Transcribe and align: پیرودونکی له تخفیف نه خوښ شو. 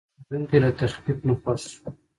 پیرودونکی 0.27 0.57
له 0.63 0.69
تخفیف 0.79 1.19
نه 1.27 1.33
خوښ 1.41 1.61
شو. 1.71 1.85